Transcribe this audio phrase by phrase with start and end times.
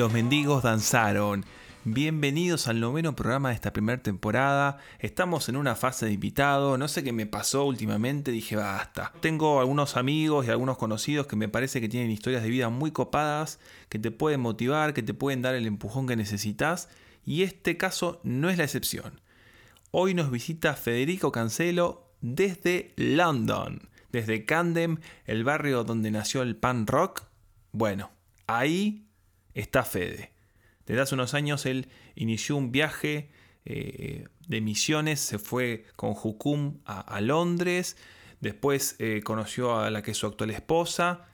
[0.00, 1.44] los mendigos danzaron.
[1.84, 4.78] Bienvenidos al noveno programa de esta primera temporada.
[4.98, 6.78] Estamos en una fase de invitado.
[6.78, 9.12] No sé qué me pasó últimamente, dije basta.
[9.20, 12.92] Tengo algunos amigos y algunos conocidos que me parece que tienen historias de vida muy
[12.92, 13.60] copadas,
[13.90, 16.88] que te pueden motivar, que te pueden dar el empujón que necesitas.
[17.26, 19.20] Y este caso no es la excepción.
[19.90, 26.86] Hoy nos visita Federico Cancelo desde London, desde Camden, el barrio donde nació el pan
[26.86, 27.24] rock.
[27.72, 28.10] Bueno,
[28.46, 29.09] ahí
[29.60, 30.32] está Fede.
[30.86, 33.30] Desde hace unos años él inició un viaje
[33.64, 37.96] eh, de misiones, se fue con Jukum a, Londres,
[38.40, 41.26] después eh, conoció a la que es su actual esposa,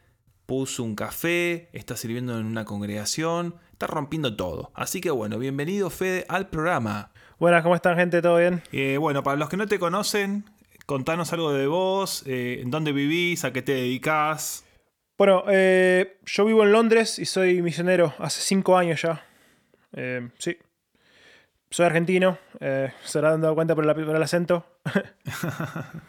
[0.44, 4.70] puso un café, está sirviendo en una congregación, está rompiendo todo.
[4.74, 7.12] Así que bueno, bienvenido Fede al programa.
[7.38, 8.20] Buenas, ¿cómo están gente?
[8.20, 8.62] ¿Todo bien?
[8.72, 10.44] Eh, bueno, para los que no te conocen,
[10.84, 14.65] contanos algo de vos, en dónde vivís, a qué te dedicás.
[15.18, 19.24] Bueno, yo vivo en Londres y soy misionero hace cinco años ya.
[19.96, 20.56] Eh, sí.
[21.70, 24.64] Soy argentino, eh, se habrán dado cuenta por, el acento.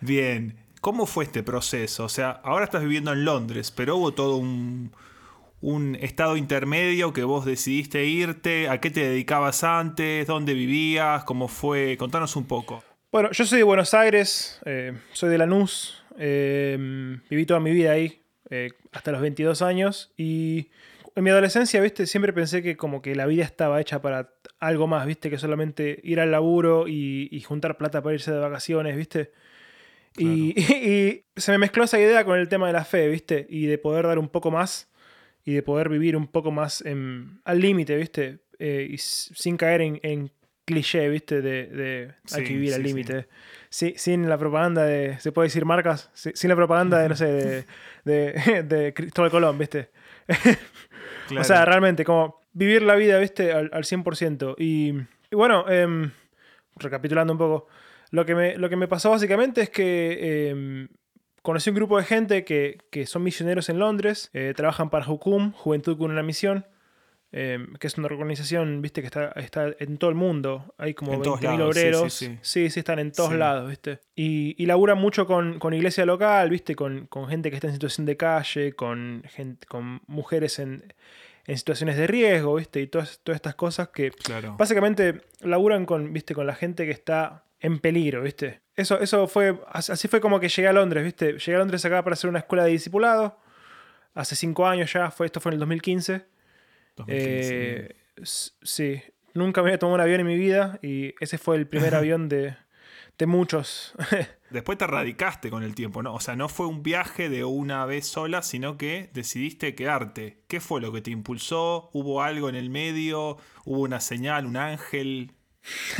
[0.00, 2.04] Bien, ¿cómo fue este proceso?
[2.04, 4.92] O sea, ahora estás viviendo en Londres, pero hubo todo un,
[5.60, 8.68] un estado intermedio que vos decidiste irte.
[8.68, 10.26] ¿A qué te dedicabas antes?
[10.26, 11.24] ¿Dónde vivías?
[11.24, 11.96] ¿Cómo fue?
[11.98, 12.82] Contanos un poco.
[13.12, 16.78] Bueno, yo soy de Buenos Aires, eh, soy de Lanús, eh,
[17.28, 18.19] viví toda mi vida ahí,
[18.92, 20.70] hasta los 22 años, y
[21.16, 24.86] en mi adolescencia, viste, siempre pensé que como que la vida estaba hecha para algo
[24.86, 29.32] más, viste, que solamente ir al laburo y, juntar plata para irse de vacaciones, viste.
[30.18, 33.78] Y, se me mezcló esa idea con el tema de la fe, viste, y de
[33.78, 34.90] poder dar un poco más
[35.44, 36.82] y de poder vivir un poco más
[37.44, 40.30] al límite, viste, eh, y sin caer en,
[40.64, 43.28] cliché, viste, de, hay que vivir al límite.
[43.70, 46.10] Sin la propaganda de, ¿se puede decir marcas?
[46.12, 47.66] sin la propaganda de, no sé, de,
[48.04, 49.90] de, de Cristóbal Colón, viste.
[51.38, 54.54] O sea, realmente, como vivir la vida, viste, al, 100%.
[54.58, 54.92] Y,
[55.30, 56.10] bueno, em,
[56.76, 57.68] recapitulando un poco,
[58.10, 60.88] lo que, me, lo que me pasó básicamente es que em,
[61.42, 65.96] conocí un grupo de gente que, son misioneros en Londres, eh, trabajan para Hukum, Juventud
[65.96, 66.66] con una Misión.
[67.32, 70.74] Em, que es una organización, viste, que está, está en todo el mundo.
[70.78, 72.12] Hay como 20.000 obreros.
[72.12, 72.70] Sí sí.
[72.70, 74.00] sí están en todos lados, viste.
[74.16, 77.74] Y, y laburan mucho con, con, iglesia local, viste, con, con, gente que está en
[77.74, 80.92] situación de calle, con, gente, con mujeres en,
[81.46, 84.10] en situaciones de riesgo, viste, y todas, todas estas cosas que
[84.58, 88.60] básicamente laburan con, viste, con la gente que está en peligro, viste.
[88.74, 91.34] Eso, eso fue, así fue como que llegué a Londres, viste.
[91.34, 93.38] Llegué a Londres acá para hacer una escuela de discipulado.
[94.14, 96.39] Hace cinco años ya, fue, esto fue en el 2015.
[97.08, 99.02] Eh, sí,
[99.34, 102.28] nunca me había tomado un avión en mi vida y ese fue el primer avión
[102.28, 102.56] de,
[103.26, 103.94] muchos.
[104.50, 106.14] Después te radicaste con el tiempo, ¿no?
[106.14, 110.42] O sea, no fue un viaje de una vez sola, sino que decidiste quedarte.
[110.48, 111.90] ¿Qué fue lo que te impulsó?
[111.92, 113.36] ¿Hubo algo en el medio?
[113.64, 115.32] ¿Hubo una señal, un ángel?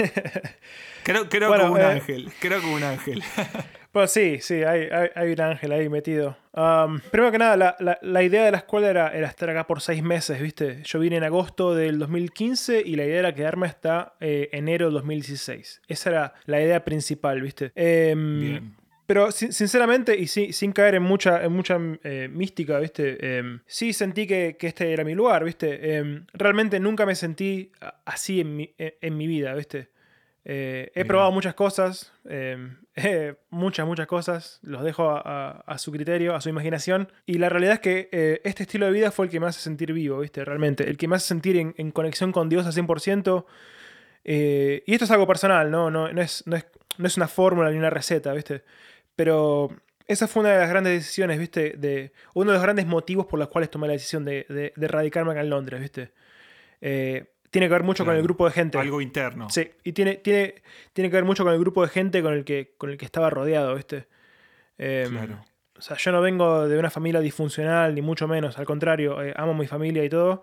[1.05, 3.22] creo creo que un eh, ángel, creo que un ángel.
[3.93, 6.37] Pues sí, sí, hay, hay, un ángel ahí metido.
[6.53, 10.01] Um, primero que nada, la, idea de la escuela era, era, estar acá por seis
[10.01, 10.81] meses, ¿viste?
[10.84, 14.95] Yo vine en agosto del 2015 y la idea era quedarme hasta eh, enero del
[14.95, 15.83] 2016.
[15.89, 17.73] Esa era la idea principal, ¿viste?
[17.75, 18.77] Em, Bien.
[19.06, 23.39] Pero sinceramente, y sin caer en mucha, en mucha eh, mística, ¿viste?
[23.39, 25.97] Em, sí sentí que, que, este era mi lugar, ¿viste?
[25.97, 27.73] Em, realmente nunca me sentí
[28.05, 29.89] así en mi, en mi vida, ¿viste?
[30.45, 32.78] Eh, he probado muchas cosas, em,
[33.51, 37.81] muchas, muchas cosas, los dejo a, su criterio, a su imaginación, y la realidad es
[37.81, 40.45] que eh, este estilo de vida fue el que me hace sentir vivo, ¿viste?
[40.45, 43.45] Realmente, el que me hace sentir en, conexión con Dios al 100%,
[44.25, 45.91] eh, y esto es algo personal, ¿no?
[45.91, 48.62] No, no, es, no, es, una fórmula ni una receta, ¿viste?
[49.17, 49.70] Pero
[50.06, 51.75] esa fue una de las grandes decisiones, ¿viste?
[51.76, 55.32] De, uno de los grandes motivos por los cuales tomé la decisión de, de, radicarme
[55.32, 56.12] acá en Londres, ¿viste?
[57.50, 58.79] Tiene que ver mucho con el grupo de gente.
[58.79, 59.50] Algo interno.
[59.50, 60.62] Sí, y tiene, tiene,
[60.93, 63.05] tiene que ver mucho con el grupo de gente con el que, con el que
[63.05, 64.06] estaba rodeado, ¿viste?
[64.79, 65.44] Em, claro.
[65.76, 69.32] O sea, yo no vengo de una familia disfuncional, ni mucho menos, al contrario, eh,
[69.37, 70.43] amo a mi familia y todo.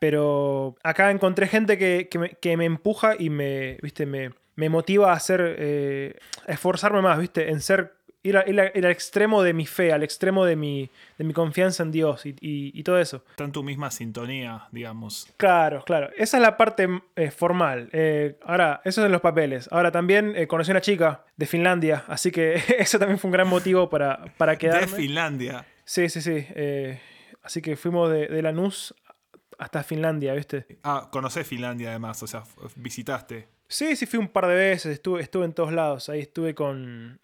[0.00, 4.06] Pero acá encontré gente que, que, me, empuja y me, ¿viste?
[4.06, 6.16] me, me motiva a hacer, eh,
[6.46, 7.50] a esforzarme más, ¿viste?
[7.50, 11.82] En ser ir, al extremo de mi fe, al extremo de mi, de mi confianza
[11.82, 13.24] en Dios y, todo eso.
[13.30, 15.28] Está en tu misma sintonía, digamos.
[15.36, 16.10] Claro, claro.
[16.16, 17.90] Esa es la parte eh, formal.
[17.92, 19.68] Eh, ahora, eso es en los papeles.
[19.70, 23.32] Ahora también eh, conocí a una chica de Finlandia, así que eso también fue un
[23.32, 24.86] gran motivo para, para quedarme.
[24.86, 25.66] De Finlandia.
[25.84, 26.46] Sí, sí, sí.
[27.42, 28.94] así que fuimos de, de Lanús
[29.58, 30.66] hasta Finlandia, ¿viste?
[30.84, 32.44] Ah, conocés Finlandia además, o sea,
[32.76, 33.48] visitaste.
[33.66, 36.08] Sí, sí, fui un par de veces, estuve, estuve en todos lados.
[36.08, 37.20] Ahí estuve con,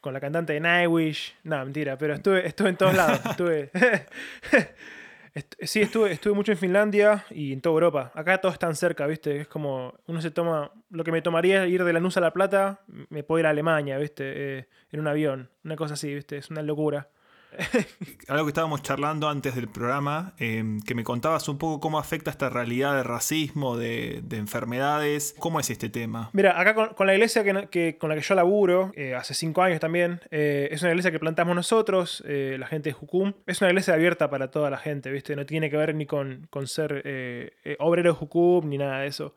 [0.00, 1.34] con la cantante de Nightwish.
[1.44, 3.20] No, mentira, pero estuve, estuve en todos lados.
[3.24, 3.70] estuve,
[5.34, 8.10] Est- sí, estuve, estuve mucho en Finlandia y en toda Europa.
[8.14, 9.42] Acá todo es tan cerca, ¿viste?
[9.42, 12.80] Es como, uno se toma, lo que me tomaría ir de Lanús a La Plata,
[13.10, 14.24] me puedo ir a Alemania, ¿viste?
[14.58, 16.36] Eh, en un avión, una cosa así, ¿viste?
[16.36, 17.10] Es una locura.
[18.28, 22.30] Algo que estábamos charlando antes del programa, eh, que me contabas un poco cómo afecta
[22.30, 25.34] esta realidad de racismo, de, de enfermedades.
[25.38, 26.30] ¿Cómo es este tema?
[26.32, 29.62] Mira, acá con, con la iglesia que, con la que yo laburo, eh, hace cinco
[29.62, 33.32] años también, eh, es una iglesia que plantamos nosotros, eh, la gente de Jucum.
[33.46, 35.34] Es una iglesia abierta para toda la gente, ¿viste?
[35.36, 39.34] No tiene que ver ni con, con ser obrero de Jucum ni nada de eso.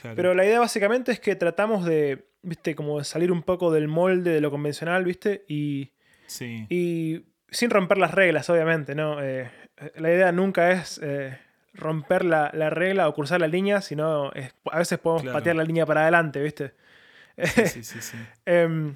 [0.00, 0.16] Claro.
[0.16, 2.74] Pero la idea básicamente es que tratamos de, ¿viste?
[2.74, 5.44] Como de salir un poco del molde de lo convencional, ¿viste?
[5.48, 5.92] Y,
[6.26, 6.66] sí.
[6.68, 9.22] y sin romper las reglas, obviamente, ¿no?
[9.22, 9.50] Eh,
[9.96, 11.38] la idea nunca es eh,
[11.74, 15.38] romper la, la regla o cruzar la línea, sino es- a veces podemos Claro.
[15.38, 16.72] patear la línea para adelante, ¿viste?
[17.66, 18.16] sí, sí, sí.
[18.46, 18.94] Em,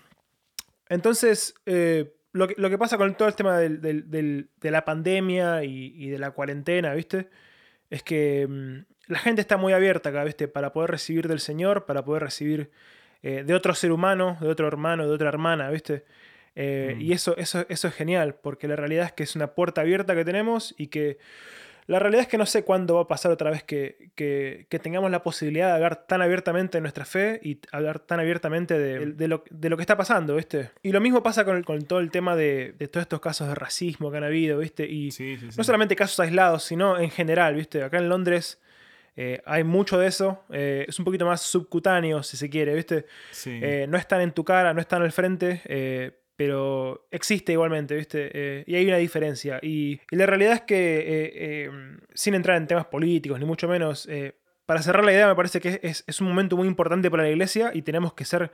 [0.89, 4.71] entonces, eh, lo, que, lo que pasa con todo el tema del- del- del- de
[4.71, 7.29] la pandemia y, y de la cuarentena, ¿viste?
[7.91, 10.49] Es que mm, la gente está muy abierta acá, ¿viste?
[10.49, 12.71] Para poder recibir del Señor, para poder recibir
[13.23, 16.05] eh, de otro ser humano, de otro hermano, de otra hermana, ¿viste?
[16.57, 17.01] Eh, Mm.
[17.01, 20.15] Y eso, eso, eso es genial, porque la realidad es que es una puerta abierta
[20.15, 21.19] que tenemos y que
[21.87, 24.79] la realidad es que no sé cuándo va a pasar otra vez que, que- que
[24.79, 29.29] tengamos la posibilidad de hablar tan abiertamente nuestra fe y hablar tan abiertamente de, de
[29.29, 30.71] lo, de lo que está pasando, ¿viste?
[30.83, 33.49] Y lo mismo pasa con, el- con todo el tema de, de todos estos casos
[33.49, 34.87] de racismo que han habido, ¿viste?
[34.87, 35.59] Y Sí, sí, sí.
[35.59, 37.83] no solamente casos aislados, sino en general, ¿viste?
[37.83, 38.61] Acá en Londres
[39.17, 40.45] eh, hay mucho de eso.
[40.51, 43.07] eh, es un poquito más subcutáneo, si se quiere, ¿viste?
[43.33, 43.59] Sí.
[43.61, 45.61] Eh, no están en tu cara, no están al frente,
[46.41, 48.31] pero existe igualmente, ¿viste?
[48.33, 49.59] Eh, y hay una diferencia.
[49.61, 51.71] Y, la realidad es que, eh, eh,
[52.15, 54.09] sin entrar en temas políticos, ni mucho menos,
[54.65, 57.73] para cerrar la idea, me parece que es un momento muy importante para la iglesia
[57.75, 58.51] y tenemos que ser,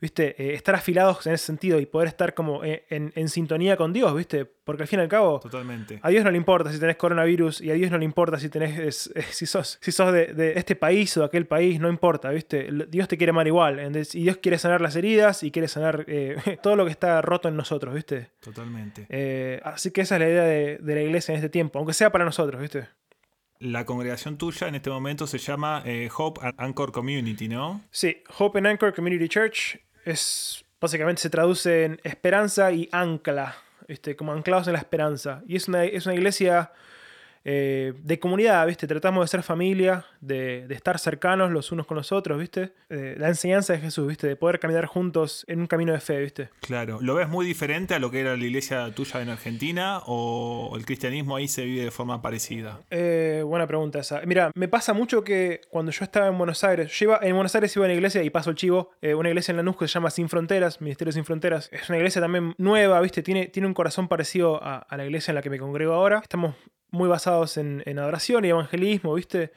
[0.00, 0.34] ¿viste?
[0.42, 3.92] Eh, estar afilados en ese sentido y poder estar como eh, en, en sintonía con
[3.92, 4.44] Dios, ¿viste?
[4.44, 5.98] Porque al fin y al cabo, Totalmente.
[6.02, 8.48] a Dios no le importa si tenés coronavirus y a Dios no le importa si
[8.48, 11.80] tenés es- es- si sos, si sos de, de este país o de aquel país,
[11.80, 12.68] no importa, ¿viste?
[12.88, 13.78] Dios te quiere amar igual.
[13.78, 14.14] ¿entendés?
[14.14, 17.48] Y Dios quiere sanar las heridas y quiere sanar eh, todo lo que está roto
[17.48, 18.30] en nosotros, ¿viste?
[18.40, 19.06] Totalmente.
[19.08, 21.94] Eh, así que esa es la idea de, de la iglesia en este tiempo, aunque
[21.94, 22.88] sea para nosotros, ¿viste?
[23.60, 27.82] La congregación tuya en este momento se llama eh, Hope and Anchor Community, ¿no?
[27.90, 33.56] Sí, Hope and Anchor Community Church es básicamente se traduce en esperanza y ancla,
[33.86, 34.16] ¿viste?
[34.16, 35.42] Como anclados en la esperanza.
[35.46, 36.72] Y es una, es una iglesia
[37.44, 38.86] eh, de comunidad, ¿viste?
[38.86, 42.72] Tratamos de ser familia, de, de estar cercanos los unos con los otros, ¿viste?
[42.90, 44.26] Eh, la enseñanza de Jesús, ¿viste?
[44.26, 46.50] De poder caminar juntos en un camino de fe, ¿viste?
[46.60, 46.98] Claro.
[47.00, 50.84] ¿Lo ves muy diferente a lo que era la iglesia tuya en Argentina o el
[50.84, 52.80] cristianismo ahí se vive de forma parecida?
[52.90, 54.20] Eh, buena pregunta esa.
[54.26, 57.54] Mira, me pasa mucho que cuando yo estaba en Buenos Aires, yo iba, en Buenos
[57.54, 59.94] Aires iba a una iglesia y paso el chivo, una iglesia en Lanús que se
[59.94, 61.68] llama Sin Fronteras, Ministerio Sin Fronteras.
[61.72, 63.22] Es una iglesia también nueva, ¿viste?
[63.22, 66.20] Tiene, tiene un corazón parecido a, a la iglesia en la que me congrego ahora.
[66.22, 66.54] Estamos
[66.90, 69.52] muy basados en, en adoración y evangelismo, ¿viste?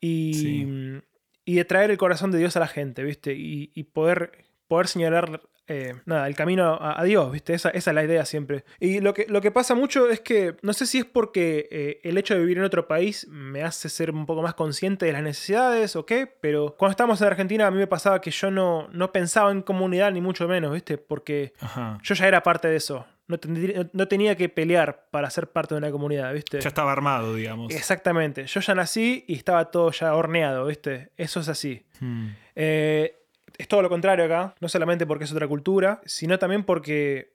[0.00, 1.00] Y, Sí.
[1.44, 3.34] y de traer el corazón de Dios a la gente, ¿viste?
[3.34, 7.52] Y, y poder, poder señalar eh, nada, el camino a, a Dios, ¿viste?
[7.54, 8.64] Esa, esa es la idea siempre.
[8.78, 12.00] Y lo que, lo que pasa mucho es que, no sé si es porque eh,
[12.04, 15.12] el hecho de vivir en otro país me hace ser un poco más consciente de
[15.12, 18.50] las necesidades o qué, pero cuando estábamos en Argentina a mí me pasaba que yo
[18.52, 20.98] no, no pensaba en comunidad ni mucho menos, ¿viste?
[20.98, 21.98] Porque Ajá.
[22.02, 23.04] yo ya era parte de eso.
[23.28, 26.60] No, tendría- no tenía que pelear para ser parte de una comunidad, ¿viste?
[26.60, 27.74] Ya estaba armado, digamos.
[27.74, 28.46] Exactamente.
[28.46, 31.10] Yo ya nací y estaba todo ya horneado, ¿viste?
[31.16, 31.84] Eso es así.
[32.00, 32.28] Hmm.
[32.54, 33.16] Eh,
[33.58, 37.34] es todo lo contrario acá, no solamente porque es otra cultura, sino también porque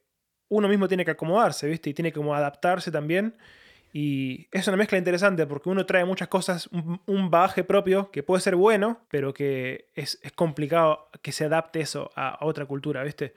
[0.50, 1.90] uno mismo tiene que acomodarse, ¿viste?
[1.90, 3.36] Y tiene que como adaptarse también.
[3.94, 8.24] Y es una mezcla interesante porque uno trae muchas cosas, un, un bagaje propio que
[8.24, 12.66] puede ser bueno, pero que es, es complicado que se adapte eso a, a otra
[12.66, 13.34] cultura, ¿viste?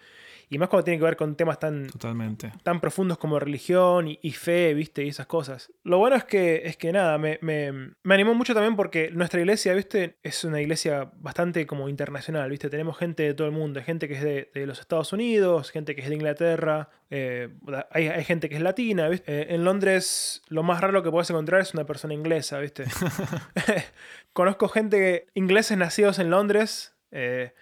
[0.51, 2.53] Y más cuando tiene que ver con temas tan, Totalmente.
[2.63, 5.05] tan profundos como religión y, y fe, ¿viste?
[5.05, 5.73] Y esas cosas.
[5.83, 7.73] Lo bueno es que, es que nada, me, me,
[8.03, 10.17] me animó mucho también porque nuestra iglesia, ¿viste?
[10.23, 12.71] Es una iglesia bastante como internacional, ¿viste?
[12.71, 15.71] Tenemos gente de todo el mundo, hay gente que es de, de los Estados Unidos,
[15.71, 17.49] gente que es de Inglaterra, eh,
[17.91, 19.43] hay, hay gente que es latina, ¿viste?
[19.43, 22.85] Eh, en Londres lo más raro que puedes encontrar es una persona inglesa, ¿viste?
[24.33, 27.55] Conozco gente, ingleses nacidos en Londres, eh,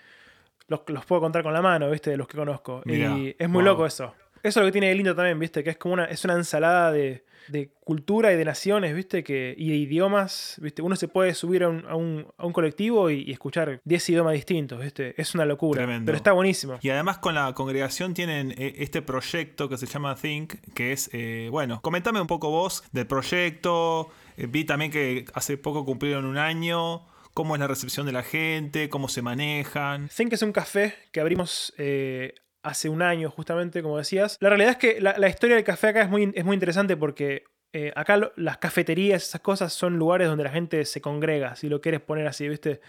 [0.68, 2.10] los, los puedo contar con la mano, ¿viste?
[2.10, 2.82] De los que conozco.
[2.84, 3.72] Mirá, y es muy wow.
[3.72, 4.14] loco eso.
[4.42, 5.62] Eso es lo que tiene de lindo también, ¿viste?
[5.62, 9.22] Que es como una, es una ensalada de, de cultura y de naciones, ¿viste?
[9.22, 10.82] Que, y de idiomas, ¿viste?
[10.82, 14.10] Uno se puede subir a un, a un, a un colectivo y, y escuchar 10
[14.10, 15.14] idiomas distintos, ¿viste?
[15.20, 15.78] Es una locura.
[15.78, 16.06] Tremendo.
[16.06, 16.78] Pero está buenísimo.
[16.80, 21.08] Y además con la congregación tienen eh, este proyecto que se llama Think, que es,
[21.12, 24.10] eh, bueno, comentame un poco vos del proyecto.
[24.36, 27.06] Eh, vi también que hace poco cumplieron un año.
[27.34, 28.88] ¿Cómo es la recepción de la gente?
[28.88, 30.08] ¿Cómo se manejan?
[30.14, 34.36] Think es un café que abrimos eh, hace un año, justamente, como decías.
[34.40, 36.96] La realidad es que la, la historia del café acá es muy, es muy interesante
[36.96, 41.56] porque eh, acá lo- las cafeterías, esas cosas son lugares donde la gente se congrega,
[41.56, 42.80] si lo quieres poner así, ¿viste?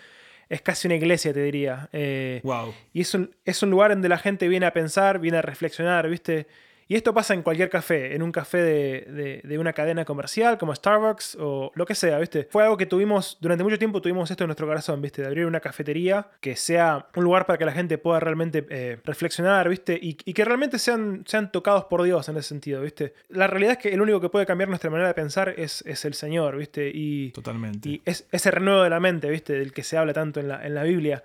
[0.50, 1.88] Es casi una iglesia, te diría.
[1.93, 2.73] Eh, Wow.
[2.91, 6.09] y es un, es un lugar donde la gente viene a pensar, viene a reflexionar,
[6.09, 6.47] ¿viste?
[6.88, 10.58] Y esto pasa en cualquier café, en un café de, de- de una cadena comercial
[10.58, 12.48] como Starbucks o lo que sea, ¿viste?
[12.52, 15.22] Fue algo que tuvimos, durante mucho tiempo tuvimos esto en nuestro corazón, ¿viste?
[15.22, 18.98] De abrir una cafetería que sea un lugar para que la gente pueda realmente eh,
[19.06, 19.98] reflexionar, ¿viste?
[20.02, 23.13] Y, y que realmente sean, sean tocados por Dios en ese sentido, ¿viste?
[23.30, 26.04] La realidad es que el único que puede cambiar nuestra manera de pensar es, es
[26.06, 26.92] el Señor, ¿viste?
[26.94, 27.90] Y, Totalmente.
[27.90, 29.54] y es, ese renuevo de la mente, ¿viste?
[29.54, 31.24] Del que se habla tanto en la, en la Biblia,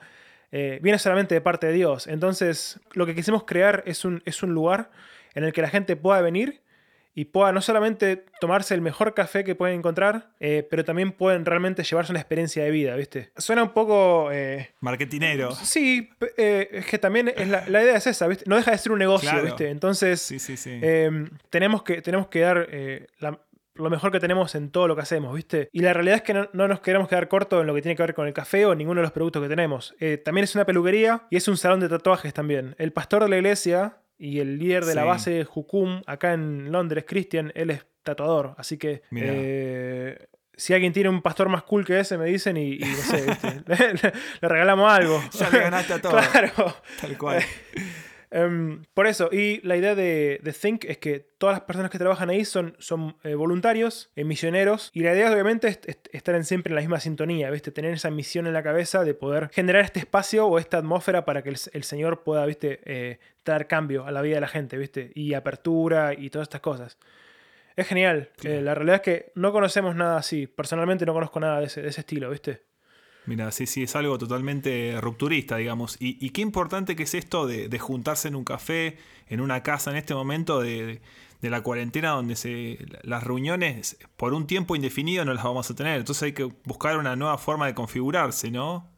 [0.53, 2.07] eh, viene solamente de parte de Dios.
[2.07, 4.91] Entonces, lo que quisimos crear es un, es un lugar
[5.39, 6.61] en el que la gente pueda venir
[7.15, 11.45] y pueda no solamente tomarse el mejor café que pueden encontrar, eh, pero también pueden
[11.45, 13.33] realmente llevarse una experiencia de vida, ¿viste?
[13.37, 14.31] Suena un poco...
[14.31, 15.51] eh, Marketinero.
[15.53, 18.45] sí, eh, es que también es la, la idea es esa, ¿viste?
[18.47, 19.45] No deja de ser un negocio, Claro.
[19.47, 19.69] ¿viste?
[19.71, 20.21] Entonces...
[20.23, 20.79] Sí, sí, sí.
[20.81, 21.11] Eh,
[21.51, 23.41] tenemos, que, tenemos que dar eh, la-
[23.75, 25.69] lo mejor que tenemos en todo lo que hacemos, ¿viste?
[25.73, 27.95] Y la realidad es que no, no nos queremos quedar cortos en lo que tiene
[27.97, 29.95] que ver con el café o ninguno de los productos que tenemos.
[30.01, 32.75] Eh, también es una peluquería y es un salón de tatuajes también.
[32.79, 37.05] El pastor de la iglesia y el líder de la base Jukum acá en Londres,
[37.07, 38.55] Christian, él es tatuador.
[38.59, 42.75] Así que eh, si alguien tiene un pastor más cool que ese, me dicen y,
[42.75, 43.63] y no sé, ¿viste?
[43.67, 45.23] le, le regalamos algo.
[45.33, 46.13] Ya le ganaste a todo.
[46.13, 46.75] claro.
[47.01, 47.43] Tal cual.
[48.31, 51.99] Em, por eso, y la idea de, de Think es que todas las personas que
[51.99, 56.35] trabajan ahí son, son eh, voluntarios, eh, misioneros, y la idea obviamente es, es estar
[56.35, 57.71] en siempre en la misma sintonía, ¿viste?
[57.71, 61.43] Tener esa misión en la cabeza de poder generar este espacio o esta atmósfera para
[61.43, 62.81] que el, el Señor pueda, ¿viste?
[62.85, 65.11] Eh, traer cambio a la vida de la gente, ¿viste?
[65.15, 66.99] Y apertura y todas estas cosas.
[67.77, 68.31] Es genial.
[68.37, 68.57] Claro.
[68.57, 70.49] Eh, la realidad es que no conocemos nada así.
[70.49, 72.68] Personalmente no conozco nada de ese, de ese estilo, ¿viste?
[73.29, 75.99] Mira, sí, sí, es algo totalmente rupturista, digamos.
[76.01, 78.97] Y, y qué importante que es esto de, de juntarse en un café,
[79.29, 81.03] en una casa, en este momento de,
[81.43, 85.75] de la cuarentena, donde se, las reuniones por un tiempo indefinido no las vamos a
[85.75, 85.99] tener.
[85.99, 88.89] Entonces hay que buscar una nueva forma de configurarse, ¿no?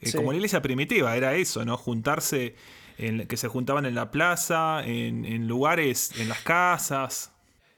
[0.00, 0.16] Eh, Sí.
[0.16, 1.76] Como la iglesia primitiva, era eso, ¿no?
[1.76, 2.56] Juntarse,
[2.98, 7.30] en, que se juntaban en la plaza, en, en lugares, en las casas.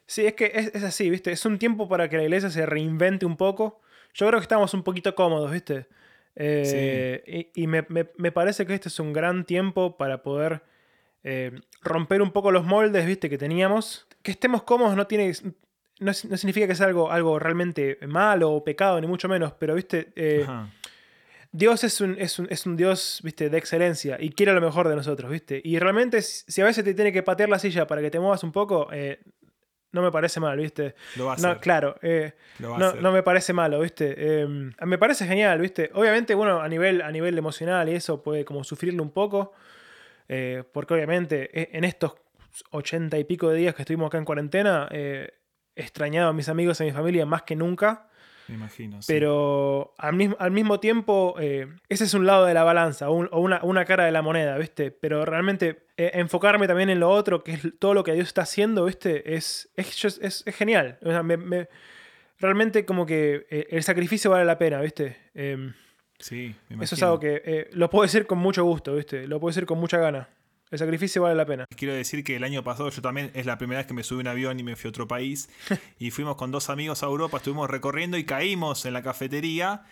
[0.06, 1.32] Sí, es que es, es así, ¿viste?
[1.32, 3.82] Es un tiempo para que la iglesia se reinvente un poco.
[4.14, 5.86] Yo creo que estamos un poquito cómodos, ¿viste?
[6.36, 10.62] Eh, Y, y me, me- me parece que este es un gran tiempo para poder
[11.24, 11.52] eh,
[11.82, 13.28] romper un poco los moldes, ¿viste?
[13.30, 14.06] Que teníamos.
[14.22, 15.32] Que estemos cómodos no tiene...
[16.00, 19.74] No, no significa que sea algo, algo realmente malo o pecado, ni mucho menos, pero,
[19.74, 20.12] ¿viste?
[20.16, 20.44] Eh.
[21.52, 24.88] Dios es un, es, un, es un Dios, viste, de excelencia y quiere lo mejor
[24.88, 25.60] de nosotros, viste.
[25.62, 28.18] Y realmente, si si a veces te tiene que patear la silla para que te
[28.18, 29.20] muevas un poco, eh,
[29.92, 30.94] no me parece mal, viste.
[31.16, 31.60] Lo va a No, hacer.
[31.60, 34.14] claro, eh, Lo va a no, no me parece malo, viste.
[34.16, 34.46] Eh,
[34.84, 35.90] me parece genial, viste.
[35.94, 39.52] Obviamente, bueno, a nivel, a nivel emocional y eso puede como sufrirlo un poco,
[40.28, 42.14] eh, porque obviamente eh, en estos
[42.70, 45.32] ochenta y pico de días que estuvimos acá en cuarentena, he
[45.74, 48.08] extrañado a mis amigos y a mi familia más que nunca.
[48.48, 49.00] Me imagino.
[49.02, 49.12] sí.
[49.12, 53.28] Pero al mismo, al mismo tiempo, eh, ese es un lado de la balanza, un-
[53.32, 54.90] o una, una cara de la moneda, ¿viste?
[54.90, 58.42] Pero realmente eh, enfocarme también en lo otro, que es todo lo que Dios está
[58.42, 59.34] haciendo, ¿viste?
[59.34, 60.98] Es, es, es- es genial.
[61.02, 61.68] O sea, me- me-
[62.38, 65.16] realmente como que eh, el sacrificio vale la pena, ¿viste?
[65.34, 65.72] Em,
[66.18, 67.06] Sí, me eso es imagino.
[67.08, 69.26] algo que lo puedo decir con mucho gusto, ¿viste?
[69.26, 70.28] Lo puedo decir con mucha gana.
[70.72, 71.66] El sacrificio vale la pena.
[71.76, 74.20] Quiero decir que el año pasado yo también es la primera vez que me subí
[74.20, 75.50] a un avión y me fui a otro país.
[75.98, 79.84] y fuimos con dos amigos a Europa, estuvimos recorriendo y caímos en la cafetería.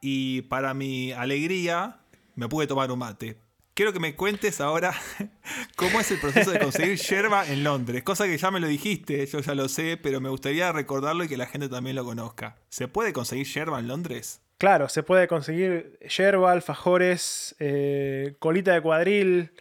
[0.00, 2.02] Y para mi alegría,
[2.36, 3.36] me pude tomar un mate.
[3.74, 4.94] Quiero que me cuentes ahora
[5.76, 8.04] cómo es el proceso de conseguir yerba en Londres.
[8.04, 11.28] Cosa que ya me lo dijiste, yo ya lo sé, pero me gustaría recordarlo y
[11.28, 12.58] que la gente también lo conozca.
[12.68, 14.40] ¿Se puede conseguir yerba en Londres?
[14.58, 19.52] Claro, se puede conseguir yerba, alfajores, eh, colita de cuadril,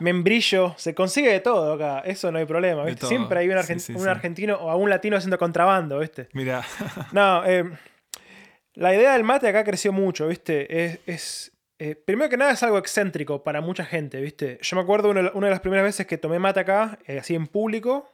[0.00, 3.06] membrillo, se consigue de todo acá, eso no hay problema, ¿viste?
[3.06, 4.08] Siempre hay un, sí, argen- sí, un sí.
[4.08, 6.28] argentino o un latino haciendo contrabando, ¿viste?
[6.34, 6.62] mira.
[7.12, 7.64] No, eh,
[8.74, 10.84] la idea del mate acá creció mucho, ¿viste?
[10.84, 14.58] Es, es, eh, primero que nada es algo excéntrico para mucha gente, ¿viste?
[14.60, 17.46] Yo me acuerdo una, una de las primeras veces que tomé mate acá, así en
[17.46, 18.12] público,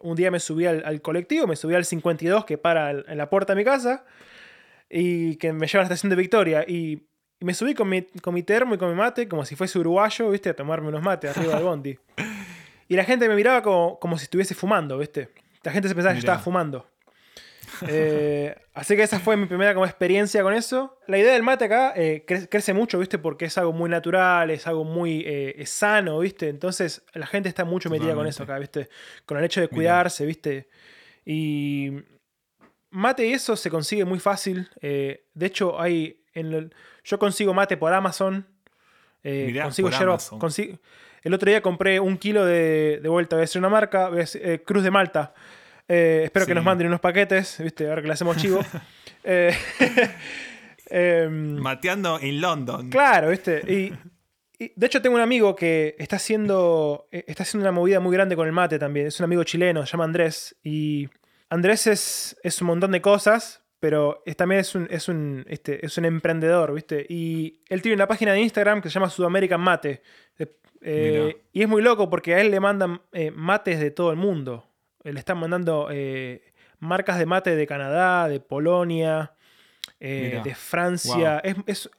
[0.00, 3.28] un día me subí al, al colectivo, me subí al 52 que para en la
[3.28, 4.06] puerta de mi casa
[4.88, 7.06] y que me lleva a la estación de Victoria y,
[7.40, 10.30] me subí con mi, con mi termo y con mi mate como si fuese uruguayo,
[10.30, 10.48] ¿viste?
[10.48, 11.98] A tomarme unos mates arriba del bondi.
[12.88, 15.30] Y la gente me miraba como, como si estuviese fumando, ¿viste?
[15.62, 16.34] La gente se pensaba que yo Mirá.
[16.34, 16.86] estaba fumando.
[17.86, 20.98] Eh, así que esa fue mi primera como experiencia con eso.
[21.06, 23.18] La idea del mate acá eh, cre- crece mucho, ¿viste?
[23.18, 26.48] Porque es algo muy natural, es algo muy eh, es sano, ¿viste?
[26.48, 28.88] Entonces la gente está mucho metida con eso acá, ¿viste?
[29.26, 29.74] Con el hecho de Mirá.
[29.74, 30.68] cuidarse, ¿viste?
[31.24, 31.90] Y
[32.94, 34.68] mate y eso se consigue muy fácil.
[34.80, 36.74] eh, de hecho, hay en el-
[37.04, 38.46] yo consigo mate por Amazon.
[39.22, 40.38] eh, Mirá, consigo por yerba- Amazon.
[40.40, 40.78] consi-
[41.22, 44.18] el otro día compré un kilo de, de vuelta, voy a decir una marca, voy
[44.18, 45.32] a decir, eh, Cruz de Malta.
[45.88, 47.88] Espero que nos manden unos paquetes, ¿viste?
[47.88, 48.60] Ahora que le hacemos chivo.
[50.86, 52.90] Em, Mateando en London.
[52.90, 53.62] Claro, ¿viste?
[54.56, 58.36] Y, de hecho tengo un amigo que está haciendo, está haciendo una movida muy grande
[58.36, 59.08] con el mate también.
[59.08, 60.56] Es un amigo chileno, se llama Andrés.
[60.62, 61.08] Y
[61.54, 65.84] Andrés es, es un montón de cosas, pero es- también es un, es, un, este,
[65.84, 67.06] es un emprendedor, ¿viste?
[67.08, 70.02] Y él tiene una página de Instagram que se llama Sudamerican Mate.
[70.86, 74.16] Eh, y es muy loco porque a él le mandan eh, mates de todo el
[74.18, 74.66] mundo.
[75.02, 79.32] Eh, Le están mandando eh, marcas de mate de Canadá, de Polonia,
[80.42, 81.38] de Francia.
[81.44, 81.90] Es, es-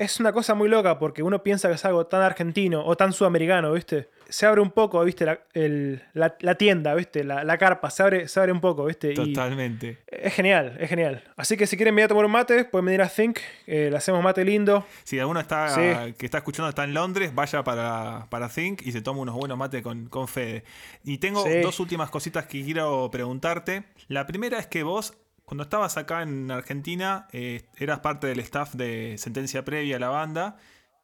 [0.00, 3.12] es una cosa muy loca porque uno piensa que es algo tan argentino o tan
[3.12, 4.08] sudamericano, ¿viste?
[4.28, 5.26] Se abre un poco, ¿viste?
[5.26, 7.22] La, el- la- la tienda, ¿viste?
[7.24, 9.12] La, la carpa, se abre, se abre un poco, ¿viste?
[9.12, 9.98] Y Totalmente.
[10.06, 11.22] es genial, es genial.
[11.36, 13.96] Así que si quieren venir a tomar un mate, pueden venir a Think, eh, le
[13.96, 14.86] hacemos mate lindo.
[15.04, 16.12] Si alguno está, Sí.
[16.14, 19.58] que está escuchando está en Londres, vaya para, para Think y se toma unos buenos
[19.58, 20.64] mates con, con Fede.
[21.04, 21.60] Y tengo Sí.
[21.60, 23.84] dos últimas cositas que quiero preguntarte.
[24.08, 25.14] La primera es que vos,
[25.44, 30.08] cuando estabas acá en Argentina, eh, eras parte del staff de Sentencia Previa a la
[30.08, 30.56] banda.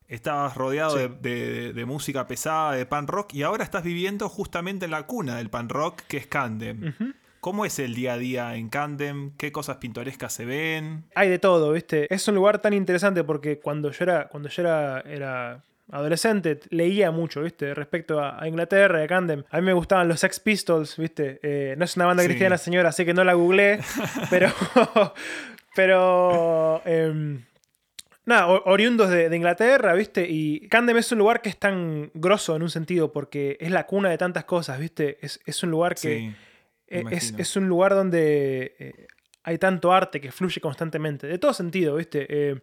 [0.08, 1.08] Estabas rodeado Sí.
[1.20, 5.04] de, de- de música pesada, de pan rock, y ahora estás viviendo justamente en la
[5.06, 6.94] cuna del pan rock, que es Candem.
[7.38, 9.30] ¿Cómo es el día a día en Candem?
[9.38, 11.04] ¿Qué cosas pintorescas se ven?
[11.14, 12.12] Hay de todo, ¿viste?
[12.12, 17.10] Es un lugar tan interesante porque cuando yo era, cuando yo era, era adolescente leía
[17.10, 17.74] mucho, ¿viste?
[17.74, 19.44] Respecto a, Inglaterra y a Camden.
[19.50, 21.38] A mí me gustaban los Sex Pistols, ¿viste?
[21.42, 22.28] Eh, no es una banda Sí.
[22.28, 23.80] cristiana, señora, así que no la googleé.
[24.30, 24.48] pero.
[25.74, 26.82] pero.
[26.84, 27.42] em,
[28.26, 30.26] Nada, oriundos de, de Inglaterra, ¿viste?
[30.28, 33.86] Y Camden es un lugar que es tan grosso en un sentido porque es la
[33.86, 35.18] cuna de tantas cosas, ¿viste?
[35.22, 36.00] Es, es un lugar que.
[36.00, 36.34] Sí,
[36.88, 39.06] Eh, Es, es un lugar donde eh,
[39.42, 42.26] hay tanto arte que fluye constantemente, de todo sentido, ¿viste?
[42.28, 42.60] Eh,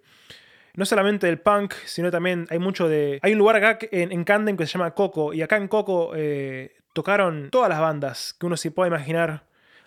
[0.78, 3.20] no solamente del punk, sino también hay mucho de...
[3.22, 6.12] Hay un lugar acá en, en Camden que se llama Coco, y acá en Coco
[6.16, 9.44] eh, tocaron todas las bandas que uno se pueda imaginar.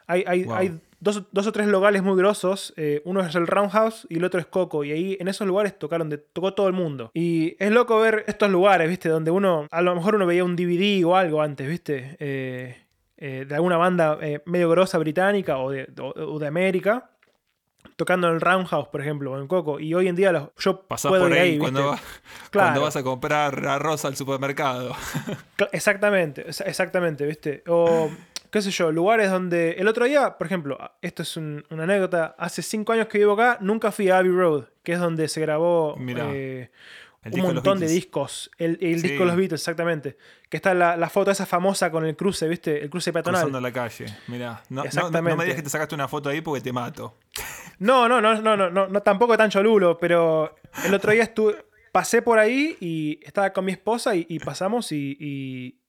[0.07, 0.55] Hay, hay, Wow.
[0.57, 4.25] hay dos, dos o tres locales muy grosos, eh, uno es el Roundhouse y el
[4.25, 7.11] otro es Coco, y ahí en esos lugares tocaron de, tocó todo el mundo.
[7.15, 9.09] Y es loco ver estos lugares, ¿viste?
[9.09, 12.17] Donde uno, a lo mejor uno veía un DVD o algo antes, ¿viste?
[12.19, 12.77] Eh,
[13.17, 17.11] eh, de alguna banda eh, medio grosa británica o de, o- o de América,
[17.97, 19.79] tocando en el Roundhouse, por ejemplo, o en Coco.
[19.81, 21.99] Y hoy en día los, yo Pasás puedo por ir ahí, ahí, cuando, va-
[22.51, 22.67] Claro.
[22.69, 24.95] cuando vas a comprar arroz al supermercado.
[25.73, 27.63] Exactamente, exa- exactamente, ¿viste?
[27.69, 28.11] O,
[28.51, 29.73] qué sé yo, lugares donde...
[29.73, 33.33] El otro día, por ejemplo, esto es un- una anécdota, hace cinco años que vivo
[33.33, 36.71] acá, nunca fui a Abbey Road, que es donde se grabó eh,
[37.27, 38.51] un de montón de discos.
[38.59, 39.09] El, el Sí.
[39.09, 40.17] disco de los Beatles, exactamente.
[40.49, 42.83] Que está la, la foto esa famosa con el cruce, ¿viste?
[42.83, 43.43] El cruce peatonal.
[43.43, 44.07] Cruzando la calle.
[44.27, 45.37] Mirá, no, no- no, Exactamente.
[45.37, 47.15] me digas que te sacaste una foto ahí porque te mato.
[47.81, 50.55] No, no, no, no, no, no, tampoco tan cholulo, pero
[50.87, 51.57] el otro día estuve,
[51.93, 55.81] pasé por ahí y estaba con mi esposa y, y pasamos y, y-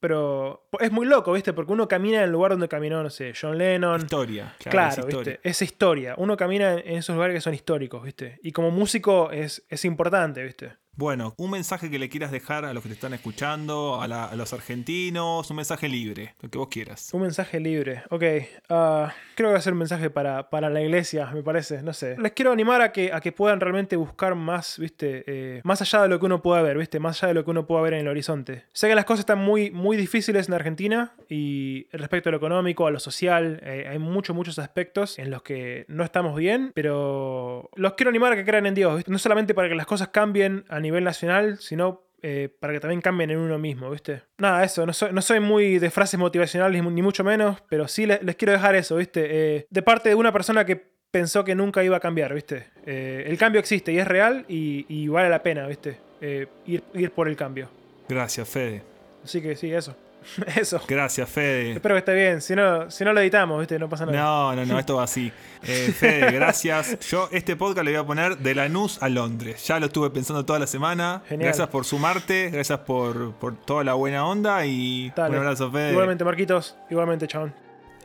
[0.00, 1.52] Pero es muy loco, ¿viste?
[1.52, 4.00] Porque uno camina en el lugar donde caminó, no sé, John Lennon.
[4.00, 4.54] Historia.
[4.58, 5.32] Claro, Claro, es historia.
[5.32, 5.48] ¿viste?
[5.50, 6.14] Es historia.
[6.16, 8.38] Uno camina en esos lugares que son históricos, ¿viste?
[8.42, 10.72] Y como músico es, es importante, ¿viste?
[11.00, 14.52] Bueno, un mensaje que le quieras dejar a los que te están escuchando, a, los
[14.52, 17.08] argentinos, un mensaje libre, lo que vos quieras.
[17.14, 18.02] Un mensaje libre.
[18.10, 18.22] Ok.
[18.68, 21.82] ah, creo que va a ser un mensaje para, para la iglesia, me parece.
[21.82, 22.18] No sé.
[22.18, 25.24] Les quiero animar a que, a que puedan realmente buscar más, ¿viste?
[25.26, 27.00] Eh, más allá de lo que uno pueda ver, ¿viste?
[27.00, 28.64] Más allá de lo que uno pueda ver en el horizonte.
[28.74, 32.86] Sé que las cosas están muy, muy difíciles en Argentina y respecto a lo económico,
[32.86, 37.70] a lo social, eh, hay muchos, muchos aspectos en los que no estamos bien, pero
[37.74, 39.10] los quiero animar a que crean en Dios, ¿viste?
[39.10, 43.00] No solamente para que las cosas cambien a nivel nacional, sino eh, para que también
[43.00, 44.22] cambien en uno mismo, ¿viste?
[44.38, 48.04] Nada, eso, no soy, no soy muy de frases motivacionales ni, mucho menos, pero sí
[48.06, 49.26] les, les quiero dejar eso, ¿viste?
[49.56, 50.76] Eh, de parte de una persona que
[51.10, 52.66] pensó que nunca iba a cambiar, ¿viste?
[52.84, 55.98] Eh, el cambio existe y es real y, y vale la pena, ¿viste?
[56.66, 57.70] Ir, ir por el cambio.
[58.06, 58.82] Gracias, Fede.
[59.24, 59.96] Así que sí, eso.
[60.56, 60.80] eso.
[60.86, 61.72] Gracias, Fede.
[61.72, 63.78] Espero que esté bien, si no, si no lo editamos, ¿viste?
[63.78, 64.18] No pasa nada.
[64.18, 65.32] No, no, no, esto va así.
[65.62, 66.98] Eh, Fede, gracias.
[67.08, 69.66] Yo este podcast le voy a poner de Lanús a Londres.
[69.66, 71.22] Ya lo estuve pensando toda la semana.
[71.28, 71.48] Genial.
[71.48, 75.36] Gracias por sumarte, gracias por, por toda la buena onda y Dale.
[75.36, 75.92] un abrazo, Fede.
[75.92, 77.54] Igualmente, Marquitos, igualmente, chabón.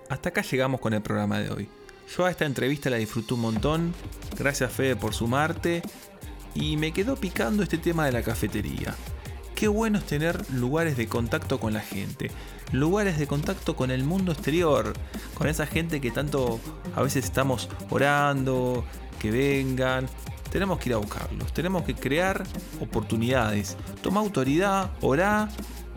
[0.10, 1.70] Hasta acá llegamos con el programa de hoy.
[2.16, 3.94] Yo a esta entrevista la disfruté un montón.
[4.38, 5.82] Gracias Fede por sumarte.
[6.54, 8.96] Y me quedó picando este tema de la cafetería.
[9.56, 12.30] Qué bueno es tener lugares de contacto con la gente.
[12.74, 14.92] Lugares de contacto con el mundo exterior.
[15.34, 16.60] Con esa gente que tanto
[16.94, 18.84] a veces estamos orando,
[19.18, 20.08] que vengan.
[20.52, 21.54] Tenemos que ir a buscarlos.
[21.54, 22.44] Tenemos que crear
[22.82, 23.78] oportunidades.
[24.02, 25.48] Toma autoridad, orá,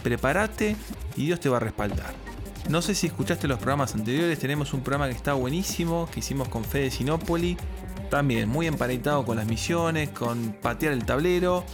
[0.04, 0.76] prepárate
[1.16, 2.14] y Dios te va a respaldar.
[2.68, 6.48] No sé si escuchaste los programas anteriores, tenemos un programa que está buenísimo, que hicimos
[6.48, 7.56] con Fede Sinopoli.
[8.08, 11.64] También muy emparentado con las misiones, con patear el tablero.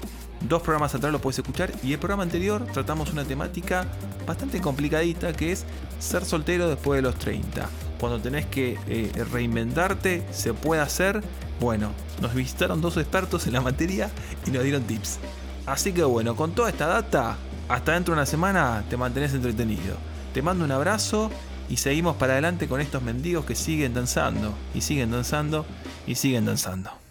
[0.49, 3.87] Dos programas atrás lo puedes escuchar y el programa anterior tratamos una temática
[4.27, 5.65] bastante complicadita que es
[5.99, 7.67] ser soltero después de los 30.
[7.99, 11.23] Cuando tenés que eh, reinventarte, se puede hacer.
[11.61, 14.11] Bueno, nos visitaron dos expertos en la materia
[14.47, 15.19] y nos dieron tips.
[15.65, 19.97] Así que bueno, con toda esta data, hasta dentro de una semana te mantenés entretenido.
[20.35, 21.31] Te mando un abrazo
[21.71, 25.65] y seguimos para adelante con estos mendigos que siguen danzando y siguen danzando
[26.07, 27.04] y siguen danzando.